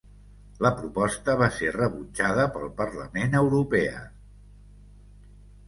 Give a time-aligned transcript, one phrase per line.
[0.65, 4.05] La proposta va ser rebutjada pel Parlament Europea.